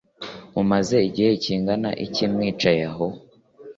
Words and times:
Mumaze 0.53 0.97
igihe 1.09 1.31
kingana 1.43 1.89
iki 2.05 2.23
mwicaye 2.31 2.83
hano 2.95 3.17